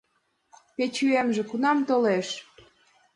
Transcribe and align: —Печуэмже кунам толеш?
—Печуэмже 0.75 1.43
кунам 1.49 1.77
толеш? 1.87 2.27